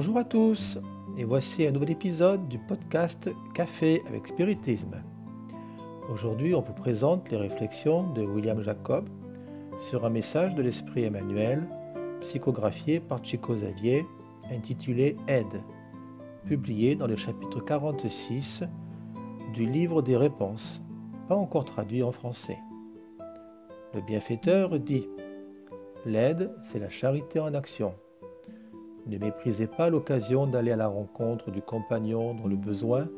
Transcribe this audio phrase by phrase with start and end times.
[0.00, 0.78] Bonjour à tous
[1.18, 5.02] et voici un nouvel épisode du podcast Café avec Spiritisme.
[6.10, 9.06] Aujourd'hui on vous présente les réflexions de William Jacob
[9.78, 11.68] sur un message de l'Esprit Emmanuel
[12.22, 14.06] psychographié par Chico Xavier
[14.50, 15.62] intitulé Aide,
[16.46, 18.62] publié dans le chapitre 46
[19.52, 20.80] du livre des réponses,
[21.28, 22.58] pas encore traduit en français.
[23.92, 25.06] Le bienfaiteur dit
[26.06, 27.92] L'aide, c'est la charité en action.
[29.06, 33.08] Ne méprisez pas l'occasion d'aller à la rencontre du compagnon dans le besoin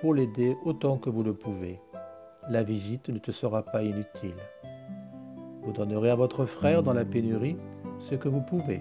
[0.00, 1.80] pour l'aider autant que vous le pouvez.
[2.48, 4.36] La visite ne te sera pas inutile.
[5.62, 7.56] Vous donnerez à votre frère dans la pénurie
[7.98, 8.80] ce que vous pouvez,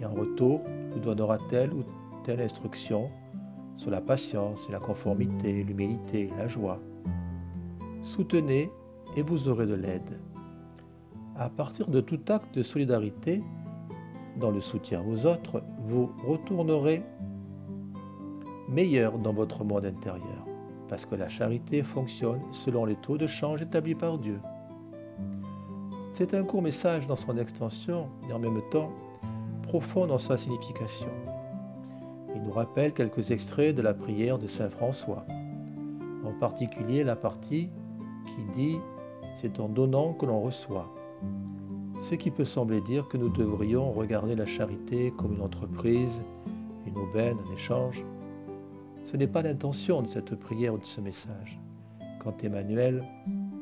[0.00, 0.60] et en retour
[0.92, 1.84] vous donnera telle ou
[2.24, 3.10] telle instruction
[3.76, 6.80] sur la patience, la conformité, l'humilité, la joie.
[8.02, 8.70] Soutenez
[9.16, 10.18] et vous aurez de l'aide.
[11.36, 13.42] À partir de tout acte de solidarité,
[14.36, 17.02] dans le soutien aux autres, vous retournerez
[18.68, 20.46] meilleur dans votre monde intérieur,
[20.88, 24.40] parce que la charité fonctionne selon les taux de change établis par Dieu.
[26.12, 28.90] C'est un court message dans son extension et en même temps
[29.62, 31.08] profond dans sa signification.
[32.34, 35.24] Il nous rappelle quelques extraits de la prière de Saint François,
[36.24, 37.68] en particulier la partie
[38.26, 38.76] qui dit⁇
[39.36, 40.92] C'est en donnant que l'on reçoit⁇
[42.08, 46.20] ce qui peut sembler dire que nous devrions regarder la charité comme une entreprise,
[46.86, 48.04] une aubaine, un échange.
[49.04, 51.58] Ce n'est pas l'intention de cette prière ou de ce message.
[52.22, 53.02] Quand Emmanuel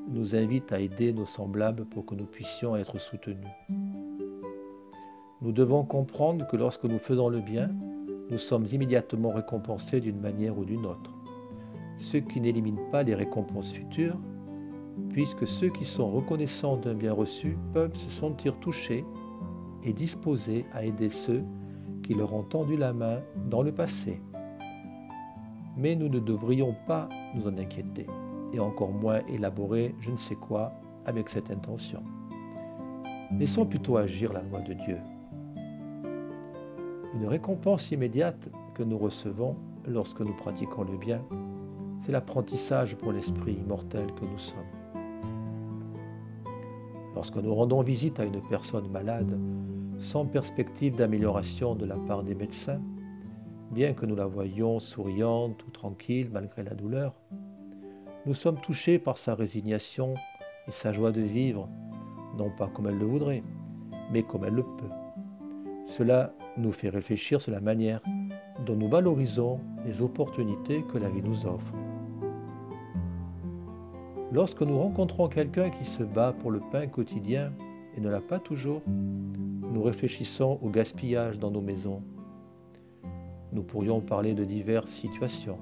[0.08, 3.48] nous invite à aider nos semblables pour que nous puissions être soutenus.
[5.40, 7.70] Nous devons comprendre que lorsque nous faisons le bien,
[8.30, 11.10] nous sommes immédiatement récompensés d'une manière ou d'une autre,
[11.96, 14.18] ce qui n'élimine pas les récompenses futures,
[15.10, 19.04] puisque ceux qui sont reconnaissants d'un bien reçu peuvent se sentir touchés
[19.82, 21.42] et disposés à aider ceux
[22.02, 24.20] qui leur ont tendu la main dans le passé.
[25.76, 28.06] Mais nous ne devrions pas nous en inquiéter,
[28.52, 30.72] et encore moins élaborer je ne sais quoi
[31.06, 32.02] avec cette intention.
[33.38, 34.98] Laissons plutôt agir la loi de Dieu.
[37.14, 39.56] Une récompense immédiate que nous recevons
[39.86, 41.22] lorsque nous pratiquons le bien,
[42.00, 44.83] c'est l'apprentissage pour l'esprit immortel que nous sommes.
[47.24, 49.40] Lorsque nous rendons visite à une personne malade,
[49.96, 52.82] sans perspective d'amélioration de la part des médecins,
[53.70, 57.14] bien que nous la voyions souriante ou tranquille malgré la douleur,
[58.26, 60.12] nous sommes touchés par sa résignation
[60.68, 61.66] et sa joie de vivre,
[62.36, 63.42] non pas comme elle le voudrait,
[64.12, 64.94] mais comme elle le peut.
[65.86, 68.02] Cela nous fait réfléchir sur la manière
[68.66, 71.72] dont nous valorisons les opportunités que la vie nous offre.
[74.34, 77.52] Lorsque nous rencontrons quelqu'un qui se bat pour le pain quotidien
[77.96, 82.02] et ne l'a pas toujours, nous réfléchissons au gaspillage dans nos maisons.
[83.52, 85.58] Nous pourrions parler de diverses situations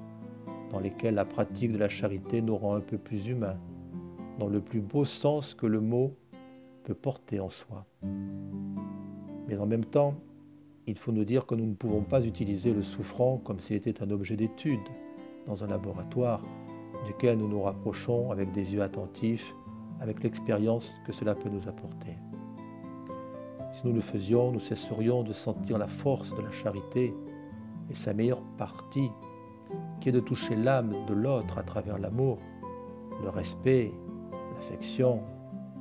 [0.71, 3.59] dans lesquelles la pratique de la charité nous rend un peu plus humains,
[4.39, 6.15] dans le plus beau sens que le mot
[6.83, 7.85] peut porter en soi.
[9.47, 10.15] Mais en même temps,
[10.87, 14.01] il faut nous dire que nous ne pouvons pas utiliser le souffrant comme s'il était
[14.01, 14.79] un objet d'étude
[15.45, 16.41] dans un laboratoire
[17.05, 19.55] duquel nous nous rapprochons avec des yeux attentifs,
[19.99, 22.17] avec l'expérience que cela peut nous apporter.
[23.71, 27.13] Si nous le faisions, nous cesserions de sentir la force de la charité
[27.89, 29.11] et sa meilleure partie,
[29.99, 32.37] qui est de toucher l'âme de l'autre à travers l'amour,
[33.23, 33.91] le respect,
[34.55, 35.21] l'affection,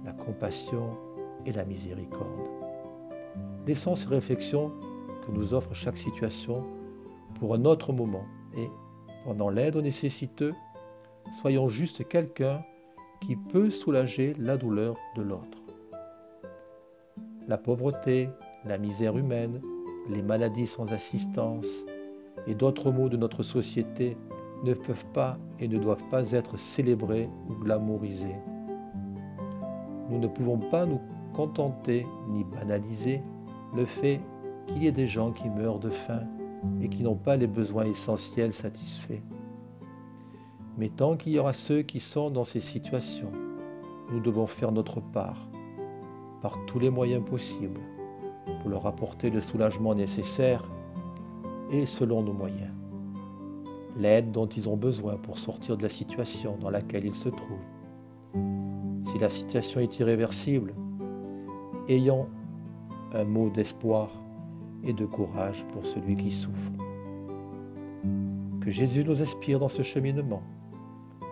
[0.05, 0.97] la compassion
[1.45, 2.41] et la miséricorde.
[3.67, 4.73] Laissons ces réflexions
[5.27, 6.65] que nous offre chaque situation
[7.39, 8.25] pour un autre moment
[8.57, 8.69] et,
[9.25, 10.55] pendant l'aide aux nécessiteux,
[11.41, 12.63] soyons juste quelqu'un
[13.21, 15.59] qui peut soulager la douleur de l'autre.
[17.49, 18.29] La pauvreté,
[18.65, 19.61] la misère humaine,
[20.09, 21.85] les maladies sans assistance
[22.47, 24.17] et d'autres maux de notre société
[24.65, 28.37] ne peuvent pas et ne doivent pas être célébrés ou glamourisés.
[30.09, 31.01] Nous ne pouvons pas nous
[31.33, 33.23] contenter ni banaliser
[33.75, 34.21] le fait
[34.67, 36.23] qu'il y ait des gens qui meurent de faim
[36.81, 39.23] et qui n'ont pas les besoins essentiels satisfaits.
[40.79, 43.31] Mais tant qu'il y aura ceux qui sont dans ces situations,
[44.11, 45.47] nous devons faire notre part,
[46.41, 47.81] par tous les moyens possibles,
[48.61, 50.65] pour leur apporter le soulagement nécessaire
[51.71, 52.73] et selon nos moyens.
[53.99, 57.59] L'aide dont ils ont besoin pour sortir de la situation dans laquelle ils se trouvent.
[59.05, 60.75] Si la situation est irréversible,
[61.89, 62.29] ayons
[63.13, 64.09] un mot d'espoir
[64.85, 66.73] et de courage pour celui qui souffre.
[68.61, 70.43] Que Jésus nous inspire dans ce cheminement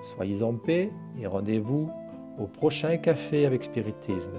[0.02, 1.90] Soyez en paix et rendez-vous
[2.38, 4.38] au prochain café avec spiritisme.